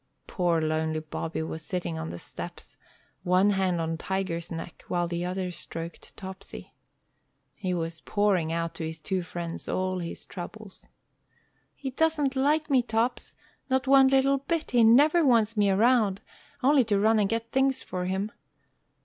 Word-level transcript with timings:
Poor, 0.25 0.59
lonely 0.59 0.99
Bobby 0.99 1.43
was 1.43 1.61
sitting 1.63 1.99
on 1.99 2.09
the 2.09 2.17
steps, 2.17 2.75
one 3.21 3.51
hand 3.51 3.79
on 3.79 3.99
Tiger's 3.99 4.51
neck, 4.51 4.83
while 4.87 5.07
the 5.07 5.23
other 5.23 5.51
stroked 5.51 6.17
Topsy. 6.17 6.73
He 7.53 7.71
was 7.75 8.01
pouring 8.01 8.51
out 8.51 8.73
to 8.73 8.83
his 8.83 8.97
two 8.97 9.21
friends 9.21 9.69
all 9.69 9.99
his 9.99 10.25
troubles. 10.25 10.87
"He 11.75 11.91
doesn't 11.91 12.35
like 12.35 12.67
me, 12.67 12.81
Tops, 12.81 13.35
not 13.69 13.85
one 13.85 14.07
little 14.07 14.39
bit. 14.39 14.71
He 14.71 14.83
never 14.83 15.23
wants 15.23 15.55
me 15.55 15.69
round, 15.69 16.21
only 16.63 16.83
to 16.85 16.99
run 16.99 17.19
and 17.19 17.29
get 17.29 17.51
things 17.51 17.83
for 17.83 18.05
him. 18.05 18.31